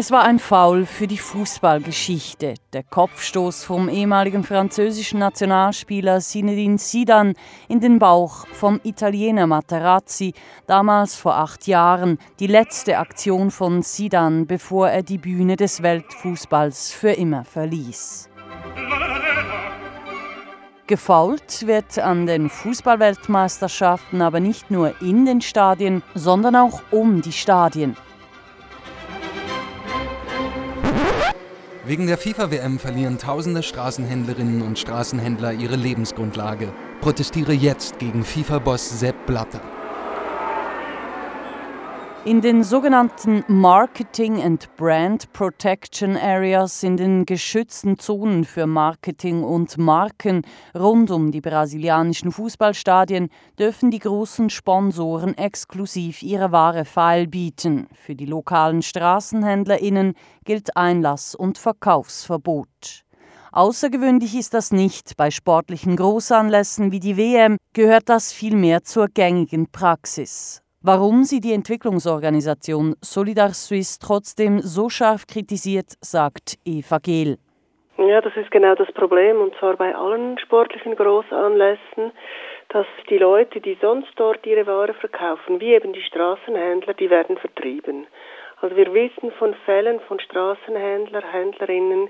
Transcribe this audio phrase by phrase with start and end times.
[0.00, 2.54] Es war ein Foul für die Fußballgeschichte.
[2.72, 7.34] Der Kopfstoß vom ehemaligen französischen Nationalspieler Zinedine Zidane
[7.66, 10.34] in den Bauch vom Italiener Materazzi,
[10.68, 16.92] damals vor acht Jahren, die letzte Aktion von Zidane, bevor er die Bühne des Weltfußballs
[16.92, 18.30] für immer verließ.
[20.86, 27.32] Gefault wird an den Fußballweltmeisterschaften aber nicht nur in den Stadien, sondern auch um die
[27.32, 27.96] Stadien.
[31.88, 36.70] Wegen der FIFA-WM verlieren tausende Straßenhändlerinnen und Straßenhändler ihre Lebensgrundlage.
[37.00, 39.62] Protestiere jetzt gegen FIFA-Boss Sepp Blatter.
[42.24, 49.78] In den sogenannten Marketing and Brand Protection Areas, in den geschützten Zonen für Marketing und
[49.78, 50.42] Marken
[50.76, 57.86] rund um die brasilianischen Fußballstadien, dürfen die großen Sponsoren exklusiv ihre Ware feilbieten.
[57.94, 63.04] Für die lokalen StraßenhändlerInnen gilt Einlass- und Verkaufsverbot.
[63.52, 65.16] Außergewöhnlich ist das nicht.
[65.16, 70.62] Bei sportlichen Großanlässen wie die WM gehört das vielmehr zur gängigen Praxis.
[70.80, 77.36] Warum sie die Entwicklungsorganisation Solidar Suisse trotzdem so scharf kritisiert, sagt Eva Gehl.
[77.98, 82.12] Ja, das ist genau das Problem, und zwar bei allen sportlichen Großanlässen,
[82.68, 87.38] dass die Leute, die sonst dort ihre Ware verkaufen, wie eben die Straßenhändler, die werden
[87.38, 88.06] vertrieben.
[88.60, 92.08] Also wir wissen von Fällen von Straßenhändler, Händlerinnen,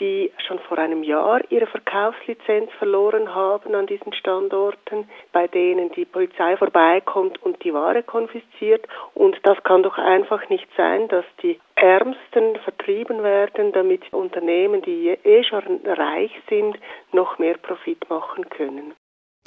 [0.00, 6.04] die schon vor einem Jahr ihre Verkaufslizenz verloren haben an diesen Standorten, bei denen die
[6.04, 8.86] Polizei vorbeikommt und die Ware konfisziert.
[9.14, 15.08] Und das kann doch einfach nicht sein, dass die Ärmsten vertrieben werden, damit Unternehmen, die
[15.08, 16.78] eh schon reich sind,
[17.12, 18.94] noch mehr Profit machen können.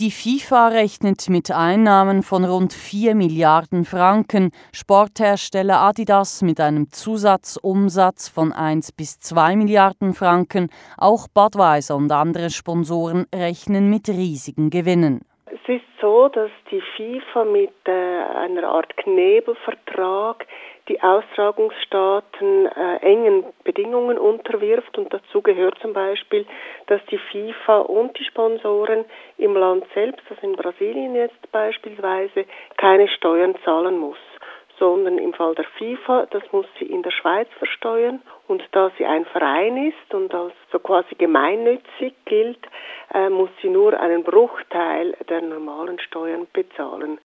[0.02, 8.28] Die FIFA rechnet mit Einnahmen von rund 4 Milliarden Franken, Sporthersteller Adidas mit einem Zusatzumsatz
[8.28, 15.22] von 1 bis 2 Milliarden Franken, auch Budweiser und andere Sponsoren rechnen mit riesigen Gewinnen.
[15.46, 20.48] Es ist so, dass die FIFA mit äh, einer Art Knebelvertrag
[20.92, 26.46] die Austragungsstaaten äh, engen Bedingungen unterwirft und dazu gehört zum Beispiel,
[26.88, 29.06] dass die FIFA und die Sponsoren
[29.38, 34.18] im Land selbst, also in Brasilien jetzt beispielsweise, keine Steuern zahlen muss
[34.80, 38.20] sondern im Fall der FIFA, das muss sie in der Schweiz versteuern.
[38.48, 42.66] Und da sie ein Verein ist und als so quasi gemeinnützig gilt,
[43.14, 47.20] äh, muss sie nur einen Bruchteil der normalen Steuern bezahlen.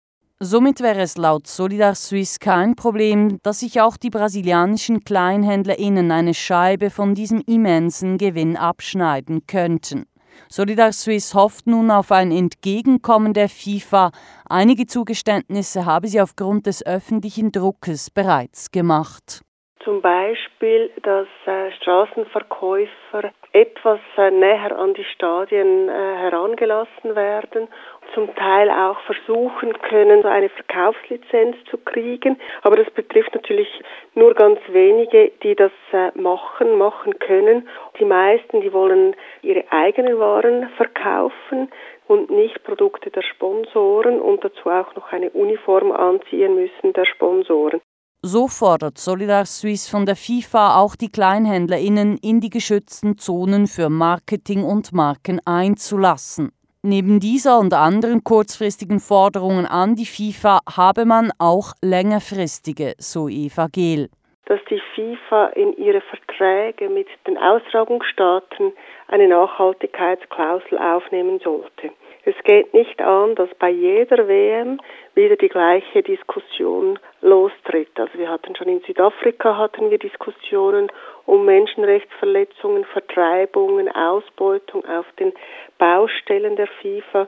[0.44, 6.34] Somit wäre es laut Solidar Suisse kein Problem, dass sich auch die brasilianischen KleinhändlerInnen eine
[6.34, 10.06] Scheibe von diesem immensen Gewinn abschneiden könnten.
[10.48, 14.10] Solidar Suisse hofft nun auf ein Entgegenkommen der FIFA.
[14.50, 19.42] Einige Zugeständnisse habe sie aufgrund des öffentlichen Druckes bereits gemacht.
[19.84, 27.68] Zum Beispiel, dass äh, Straßenverkäufer etwas äh, näher an die Stadien äh, herangelassen werden,
[28.14, 32.38] zum Teil auch versuchen können, eine Verkaufslizenz zu kriegen.
[32.62, 33.68] Aber das betrifft natürlich
[34.14, 37.68] nur ganz wenige, die das äh, machen, machen können.
[37.98, 41.70] Die meisten, die wollen ihre eigenen Waren verkaufen
[42.08, 47.80] und nicht Produkte der Sponsoren und dazu auch noch eine Uniform anziehen müssen der Sponsoren.
[48.24, 53.90] So fordert Solidar Suisse von der FIFA auch die KleinhändlerInnen in die geschützten Zonen für
[53.90, 56.52] Marketing und Marken einzulassen.
[56.84, 63.66] Neben dieser und anderen kurzfristigen Forderungen an die FIFA habe man auch längerfristige, so Eva
[63.66, 64.08] Gehl.
[64.46, 68.72] Dass die FIFA in ihre Verträge mit den Austragungsstaaten
[69.08, 71.90] eine Nachhaltigkeitsklausel aufnehmen sollte.
[72.24, 74.80] Es geht nicht an, dass bei jeder WM
[75.14, 77.98] wieder die gleiche Diskussion lostritt.
[77.98, 80.88] Also wir hatten schon in Südafrika hatten wir Diskussionen
[81.26, 85.32] um Menschenrechtsverletzungen, Vertreibungen, Ausbeutung auf den
[85.78, 87.26] Baustellen der FIFA.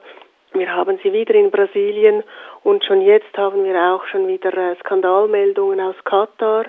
[0.53, 2.23] Wir haben sie wieder in Brasilien
[2.63, 6.67] und schon jetzt haben wir auch schon wieder äh, Skandalmeldungen aus Katar.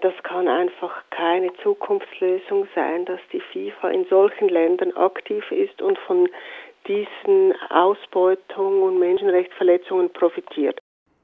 [0.00, 5.98] Das kann einfach keine Zukunftslösung sein, dass die FIFA in solchen Ländern aktiv ist und
[6.00, 6.28] von
[6.88, 10.80] diesen Ausbeutungen und Menschenrechtsverletzungen profitiert.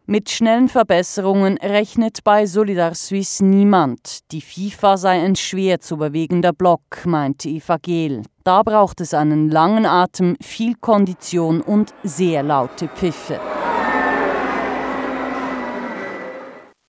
[0.06, 4.31] Mit schnellen Verbesserungen rechnet bei Solidar Suisse niemand.
[4.32, 8.22] Die FIFA sei ein schwer zu bewegender Block, meinte Eva Gehl.
[8.44, 13.40] Da braucht es einen langen Atem, viel Kondition und sehr laute Pfiffe.